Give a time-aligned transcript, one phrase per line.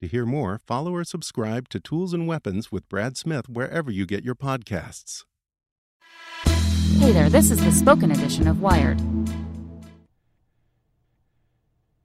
[0.00, 4.06] To hear more, follow or subscribe to Tools and Weapons with Brad Smith wherever you
[4.06, 5.24] get your podcasts.
[6.98, 8.98] Hey there, this is the spoken edition of Wired.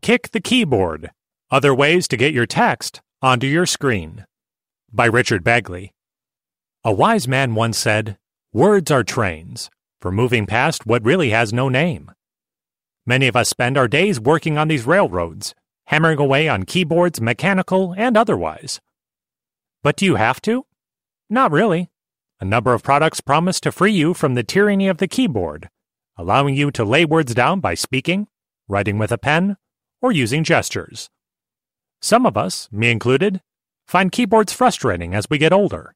[0.01, 1.11] Kick the Keyboard
[1.49, 4.25] Other Ways to Get Your Text Onto Your Screen
[4.91, 5.91] by Richard Baguley.
[6.83, 8.17] A wise man once said,
[8.51, 9.69] Words are trains
[10.01, 12.11] for moving past what really has no name.
[13.05, 15.55] Many of us spend our days working on these railroads,
[15.87, 18.81] hammering away on keyboards, mechanical and otherwise.
[19.83, 20.65] But do you have to?
[21.29, 21.89] Not really.
[22.39, 25.69] A number of products promise to free you from the tyranny of the keyboard,
[26.17, 28.27] allowing you to lay words down by speaking,
[28.67, 29.57] writing with a pen,
[30.01, 31.09] or using gestures.
[32.01, 33.41] Some of us, me included,
[33.87, 35.95] find keyboards frustrating as we get older.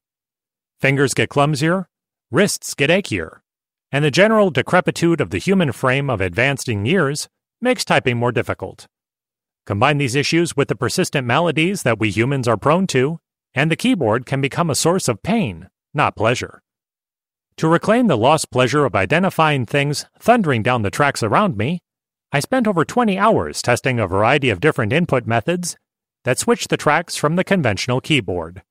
[0.80, 1.86] Fingers get clumsier,
[2.30, 3.40] wrists get achier,
[3.92, 7.28] and the general decrepitude of the human frame of advancing years
[7.60, 8.86] makes typing more difficult.
[9.70, 13.20] Combine these issues with the persistent maladies that we humans are prone to,
[13.54, 16.60] and the keyboard can become a source of pain, not pleasure.
[17.58, 21.78] To reclaim the lost pleasure of identifying things thundering down the tracks around me,
[22.32, 25.76] I spent over 20 hours testing a variety of different input methods
[26.24, 28.62] that switch the tracks from the conventional keyboard.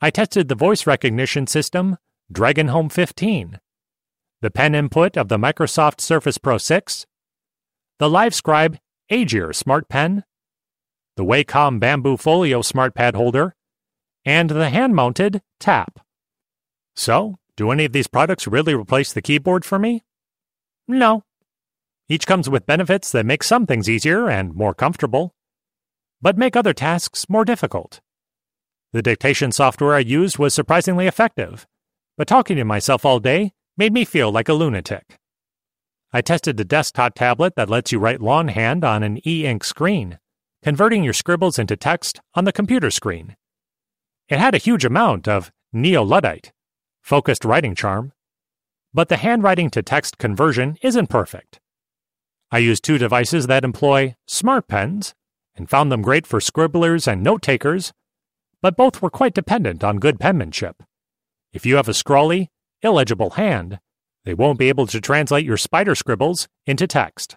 [0.00, 1.96] I tested the voice recognition system
[2.30, 3.58] Dragon Home 15,
[4.42, 7.04] the pen input of the Microsoft Surface Pro 6,
[7.98, 8.78] the LiveScribe
[9.10, 10.24] Aegir Smart Pen,
[11.16, 13.54] the Wacom Bamboo Folio Smart Pad Holder,
[14.24, 16.00] and the hand mounted Tap.
[16.96, 20.02] So, do any of these products really replace the keyboard for me?
[20.88, 21.24] No,
[22.08, 25.34] each comes with benefits that make some things easier and more comfortable,
[26.20, 28.00] but make other tasks more difficult.
[28.92, 31.66] The dictation software I used was surprisingly effective,
[32.18, 35.18] but talking to myself all day made me feel like a lunatic.
[36.14, 40.20] I tested the desktop tablet that lets you write longhand on an e ink screen,
[40.62, 43.34] converting your scribbles into text on the computer screen.
[44.28, 46.52] It had a huge amount of neo Luddite,
[47.02, 48.12] focused writing charm,
[48.92, 51.58] but the handwriting to text conversion isn't perfect.
[52.52, 55.16] I used two devices that employ smart pens
[55.56, 57.92] and found them great for scribblers and note takers,
[58.62, 60.80] but both were quite dependent on good penmanship.
[61.52, 62.52] If you have a scrawly,
[62.82, 63.80] illegible hand,
[64.24, 67.36] they won't be able to translate your spider scribbles into text.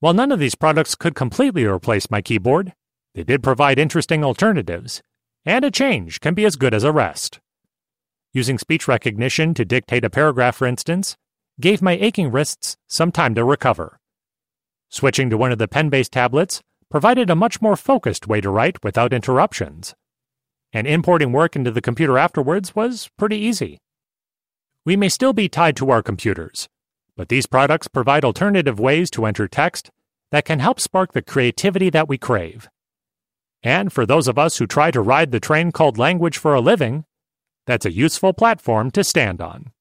[0.00, 2.74] While none of these products could completely replace my keyboard,
[3.14, 5.02] they did provide interesting alternatives,
[5.44, 7.40] and a change can be as good as a rest.
[8.34, 11.16] Using speech recognition to dictate a paragraph, for instance,
[11.58, 13.98] gave my aching wrists some time to recover.
[14.90, 18.50] Switching to one of the pen based tablets provided a much more focused way to
[18.50, 19.94] write without interruptions.
[20.72, 23.78] And importing work into the computer afterwards was pretty easy.
[24.86, 26.68] We may still be tied to our computers,
[27.16, 29.90] but these products provide alternative ways to enter text
[30.30, 32.68] that can help spark the creativity that we crave.
[33.64, 36.60] And for those of us who try to ride the train called language for a
[36.60, 37.04] living,
[37.66, 39.72] that's a useful platform to stand on.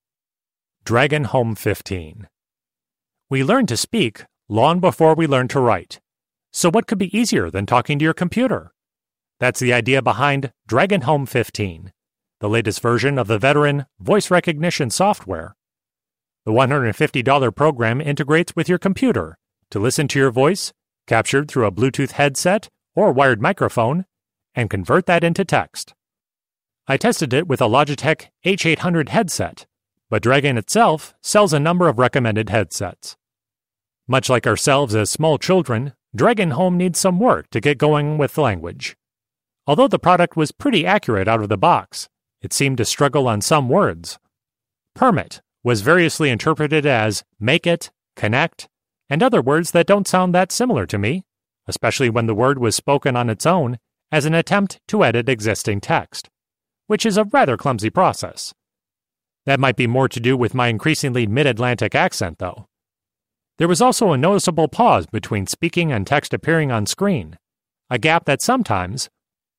[0.84, 2.28] Dragon Home 15.
[3.30, 6.00] We learn to speak long before we learn to write.
[6.52, 8.72] So, what could be easier than talking to your computer?
[9.40, 11.92] That's the idea behind Dragon Home 15,
[12.40, 15.56] the latest version of the veteran voice recognition software.
[16.46, 19.38] The $150 program integrates with your computer
[19.72, 20.74] to listen to your voice,
[21.08, 24.06] captured through a Bluetooth headset or wired microphone,
[24.54, 25.94] and convert that into text.
[26.88, 29.66] I tested it with a Logitech H800 headset,
[30.10, 33.18] but Dragon itself sells a number of recommended headsets.
[34.08, 38.38] Much like ourselves as small children, Dragon Home needs some work to get going with
[38.38, 38.96] language.
[39.66, 42.08] Although the product was pretty accurate out of the box,
[42.46, 44.20] it seemed to struggle on some words,
[44.94, 48.70] Permit was variously interpreted as make it, connect,
[49.10, 51.24] and other words that don't sound that similar to me,
[51.68, 53.80] especially when the word was spoken on its own
[54.12, 56.30] as an attempt to edit existing text,
[56.86, 58.54] which is a rather clumsy process.
[59.48, 62.68] That might be more to do with my increasingly mid Atlantic accent, though.
[63.58, 67.40] There was also a noticeable pause between speaking and text appearing on screen,
[67.90, 69.10] a gap that sometimes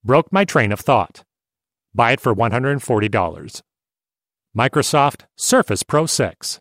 [0.04, 1.24] broke my train of thought.
[1.96, 3.62] Buy it for $140.
[4.54, 6.60] Microsoft Surface Pro 6.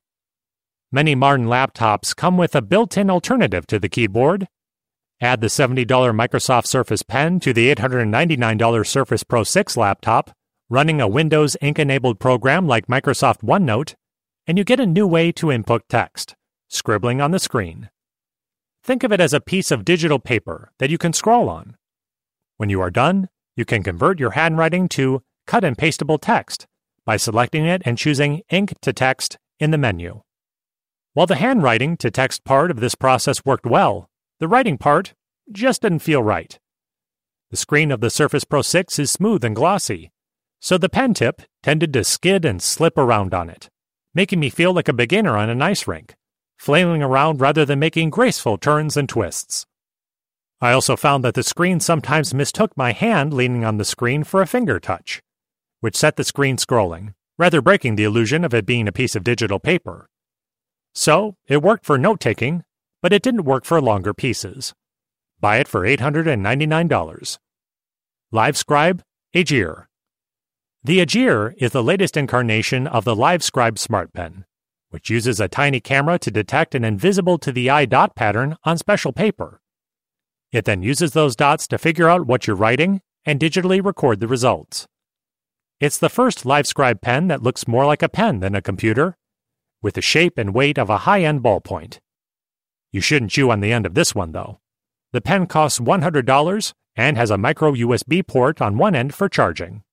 [0.94, 4.48] Many modern laptops come with a built in alternative to the keyboard.
[5.20, 10.32] Add the $70 Microsoft Surface Pen to the $899 Surface Pro 6 laptop,
[10.70, 13.96] running a Windows ink enabled program like Microsoft OneNote,
[14.48, 16.36] and you get a new way to input text,
[16.70, 17.90] scribbling on the screen.
[18.86, 21.76] Think of it as a piece of digital paper that you can scroll on.
[22.56, 26.68] When you are done, you can convert your handwriting to cut and pastable text
[27.06, 30.22] by selecting it and choosing Ink to Text in the menu.
[31.14, 34.10] While the handwriting to text part of this process worked well,
[34.40, 35.14] the writing part
[35.52, 36.60] just didn't feel right.
[37.52, 40.12] The screen of the Surface Pro 6 is smooth and glossy,
[40.60, 43.70] so the pen tip tended to skid and slip around on it,
[44.14, 46.16] making me feel like a beginner on an ice rink,
[46.58, 49.66] flailing around rather than making graceful turns and twists.
[50.62, 54.42] I also found that the screen sometimes mistook my hand leaning on the screen for
[54.42, 55.22] a finger touch,
[55.82, 59.24] which set the screen scrolling, rather breaking the illusion of it being a piece of
[59.24, 60.08] digital paper.
[60.94, 62.64] So, it worked for note taking,
[63.02, 64.74] but it didn't work for longer pieces.
[65.42, 67.38] Buy it for $899.
[68.34, 69.02] LiveScribe
[69.36, 69.86] Aegir.
[70.84, 74.46] The Aegir is the latest incarnation of the LiveScribe Smart Pen,
[74.90, 78.78] which uses a tiny camera to detect an invisible to the eye dot pattern on
[78.78, 79.60] special paper.
[80.56, 84.28] It then uses those dots to figure out what you're writing and digitally record the
[84.30, 84.88] results.
[85.82, 89.18] It's the first LiveScribe pen that looks more like a pen than a computer,
[89.82, 92.00] with the shape and weight of a high end ballpoint.
[92.94, 94.62] You shouldn't chew on the end of this one, though.
[95.12, 99.84] The pen costs $100 and has a micro USB port on one end for charging.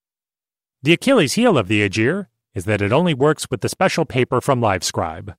[0.80, 4.40] The Achilles heel of the Aegir is that it only works with the special paper
[4.40, 5.34] from LiveScribe.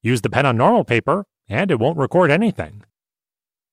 [0.00, 2.84] Use the pen on normal paper, and it won't record anything.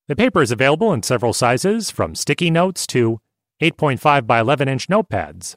[0.07, 3.19] The paper is available in several sizes, from sticky notes to
[3.59, 5.55] 8.5 by 11 inch notepads.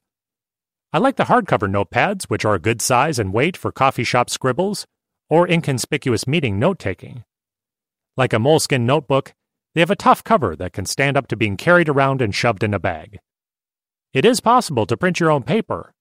[0.90, 4.30] I like the hardcover notepads, which are a good size and weight for coffee shop
[4.30, 4.86] scribbles
[5.28, 7.24] or inconspicuous meeting note taking.
[8.16, 9.34] Like a moleskin notebook,
[9.74, 12.62] they have a tough cover that can stand up to being carried around and shoved
[12.62, 13.18] in a bag.
[14.14, 15.92] It is possible to print your own paper,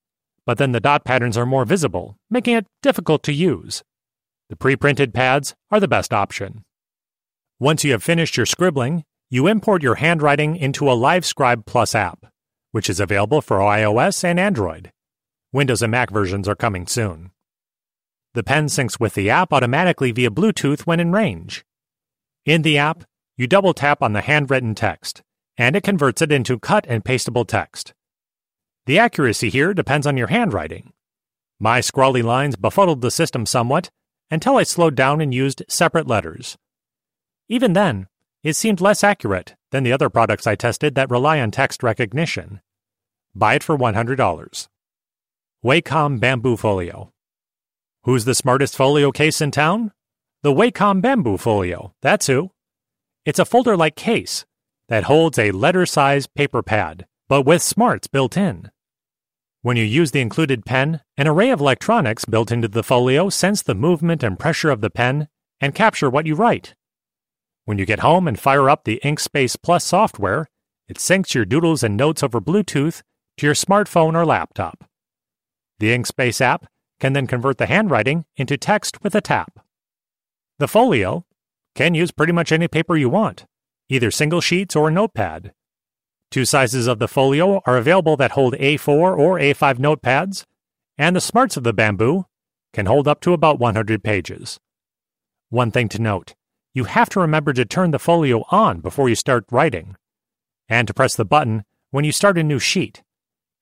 [0.45, 3.83] but then the dot patterns are more visible, making it difficult to use.
[4.49, 6.63] The pre printed pads are the best option.
[7.59, 12.27] Once you have finished your scribbling, you import your handwriting into a LiveScribe Plus app
[12.77, 14.91] which is available for iOS and Android.
[15.51, 17.31] Windows and Mac versions are coming soon.
[18.35, 21.65] The pen syncs with the app automatically via Bluetooth when in range.
[22.45, 23.03] In the app,
[23.35, 25.23] you double tap on the handwritten text,
[25.57, 27.95] and it converts it into cut and pastable text.
[28.85, 30.93] The accuracy here depends on your handwriting.
[31.59, 33.89] My scrawly lines befuddled the system somewhat
[34.29, 36.57] until I slowed down and used separate letters.
[37.49, 38.07] Even then,
[38.43, 42.61] it seemed less accurate than the other products I tested that rely on text recognition.
[43.33, 44.67] Buy it for $100.
[45.63, 47.11] Wacom Bamboo Folio.
[48.03, 49.91] Who's the smartest folio case in town?
[50.43, 52.51] The Wacom Bamboo Folio, that's who.
[53.25, 54.45] It's a folder like case
[54.87, 58.71] that holds a letter sized paper pad, but with smarts built in.
[59.61, 63.61] When you use the included pen, an array of electronics built into the folio sense
[63.61, 65.27] the movement and pressure of the pen
[65.59, 66.75] and capture what you write.
[67.67, 70.47] When you get home and fire up the InkSpace Plus software,
[70.87, 73.01] it syncs your doodles and notes over Bluetooth
[73.35, 74.85] to your smartphone or laptop.
[75.79, 76.67] The InkSpace app
[77.01, 79.59] can then convert the handwriting into text with a tap.
[80.59, 81.25] The Folio
[81.75, 83.45] can use pretty much any paper you want,
[83.89, 85.51] either single sheets or a notepad.
[86.31, 90.45] Two sizes of the Folio are available that hold A4 or A5 notepads,
[90.97, 92.27] and the smarts of the Bamboo
[92.71, 94.57] can hold up to about 100 pages.
[95.49, 96.33] One thing to note
[96.77, 99.95] you have to remember to turn the folio on before you start writing,
[100.69, 103.01] and to press the button when you start a new sheet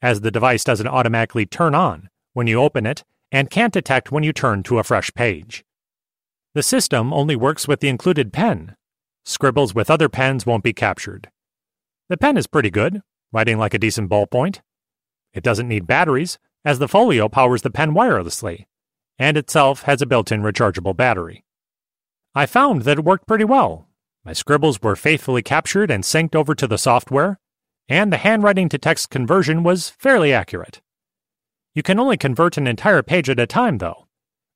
[0.02, 4.22] as the device doesn't automatically turn on when you open it and can't detect when
[4.22, 5.64] you turn to a fresh page.
[6.56, 8.76] The system only works with the included pen.
[9.24, 11.30] Scribbles with other pens won't be captured.
[12.10, 14.60] The pen is pretty good, writing like a decent ballpoint.
[15.34, 18.66] It doesn't need batteries, as the Folio powers the pen wirelessly,
[19.18, 21.45] and itself has a built in rechargeable battery.
[22.38, 23.88] I found that it worked pretty well.
[24.26, 27.40] My scribbles were faithfully captured and synced over to the software,
[27.88, 30.82] and the handwriting to text conversion was fairly accurate.
[31.74, 34.08] You can only convert an entire page at a time, though,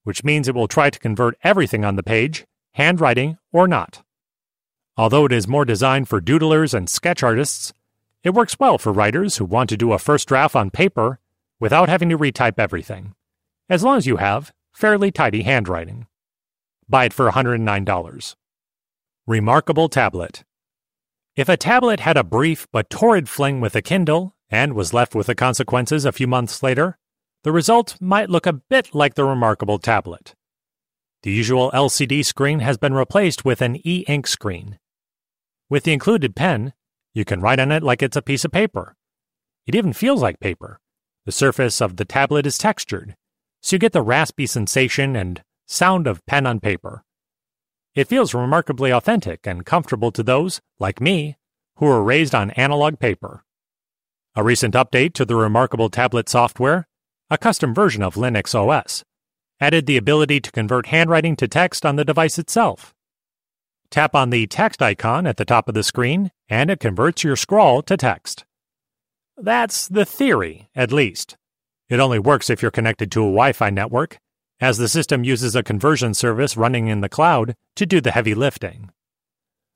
[0.03, 4.03] which means it will try to convert everything on the page, handwriting or not.
[4.97, 7.71] Although it is more designed for doodlers and sketch artists,
[8.25, 11.19] it works well for writers who want to do a first draft on paper
[11.61, 13.15] without having to retype everything,
[13.69, 16.07] as long as you have fairly tidy handwriting.
[16.89, 18.35] Buy it for $109.
[19.27, 20.43] Remarkable Tablet.
[21.35, 25.13] If a tablet had a brief but torrid fling with a Kindle and was left
[25.13, 26.97] with the consequences a few months later,
[27.43, 30.33] the result might look a bit like the remarkable tablet.
[31.21, 34.79] The usual LCD screen has been replaced with an e ink screen.
[35.69, 36.73] With the included pen,
[37.13, 38.95] you can write on it like it's a piece of paper.
[39.67, 40.79] It even feels like paper.
[41.27, 43.15] The surface of the tablet is textured,
[43.61, 47.03] so you get the raspy sensation and sound of pen on paper.
[47.93, 51.37] It feels remarkably authentic and comfortable to those, like me,
[51.75, 53.43] who were raised on analog paper.
[54.35, 56.87] A recent update to the remarkable tablet software,
[57.29, 59.03] a custom version of Linux OS,
[59.61, 62.93] added the ability to convert handwriting to text on the device itself.
[63.91, 67.35] Tap on the text icon at the top of the screen, and it converts your
[67.35, 68.45] scrawl to text.
[69.37, 71.37] That's the theory, at least.
[71.89, 74.19] It only works if you're connected to a Wi Fi network,
[74.61, 78.33] as the system uses a conversion service running in the cloud to do the heavy
[78.33, 78.89] lifting.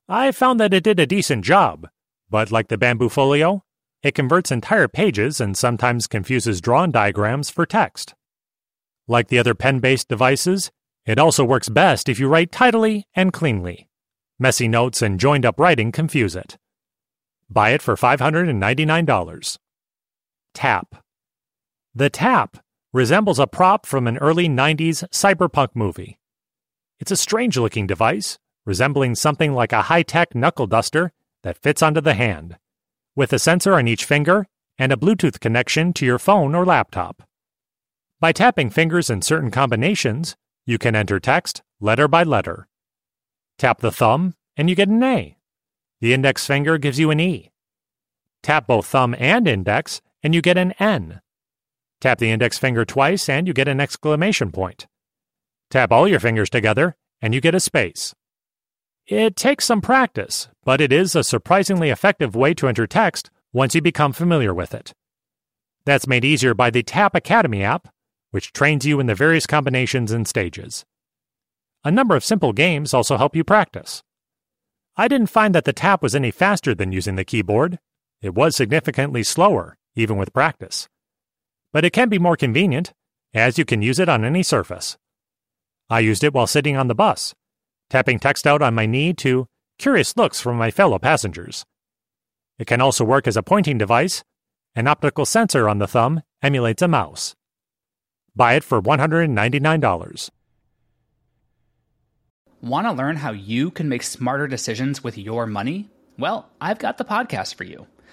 [0.09, 1.87] I found that it did a decent job,
[2.29, 3.63] but like the Bamboo Folio,
[4.01, 8.13] it converts entire pages and sometimes confuses drawn diagrams for text.
[9.07, 10.71] Like the other pen based devices,
[11.05, 13.87] it also works best if you write tidily and cleanly.
[14.39, 16.57] Messy notes and joined up writing confuse it.
[17.49, 19.57] Buy it for $599.
[20.53, 20.95] Tap.
[21.95, 22.57] The Tap
[22.93, 26.19] resembles a prop from an early 90s cyberpunk movie.
[26.99, 31.81] It's a strange looking device, resembling something like a high tech knuckle duster that fits
[31.81, 32.57] onto the hand,
[33.15, 34.45] with a sensor on each finger
[34.77, 37.23] and a Bluetooth connection to your phone or laptop.
[38.19, 42.67] By tapping fingers in certain combinations, you can enter text letter by letter.
[43.57, 45.37] Tap the thumb, and you get an A.
[45.99, 47.51] The index finger gives you an E.
[48.43, 51.21] Tap both thumb and index, and you get an N.
[52.03, 54.87] Tap the index finger twice and you get an exclamation point.
[55.69, 58.13] Tap all your fingers together and you get a space.
[59.07, 63.73] It takes some practice, but it is a surprisingly effective way to enter text once
[63.73, 64.91] you become familiar with it.
[65.85, 67.87] That's made easier by the Tap Academy app,
[68.31, 70.83] which trains you in the various combinations and stages.
[71.85, 74.03] A number of simple games also help you practice.
[74.97, 77.79] I didn't find that the tap was any faster than using the keyboard.
[78.21, 80.89] It was significantly slower, even with practice
[81.73, 82.93] but it can be more convenient,
[83.33, 84.97] as you can use it on any surface.
[85.89, 87.33] I used it while sitting on the bus,
[87.89, 91.65] tapping text out on my knee to curious looks from my fellow passengers.
[92.57, 94.23] It can also work as a pointing device.
[94.75, 97.35] An optical sensor on the thumb emulates a mouse.
[98.35, 100.29] Buy it for $199.
[102.61, 105.89] Want to learn how you can make smarter decisions with your money?
[106.17, 107.87] Well, I've got the podcast for you.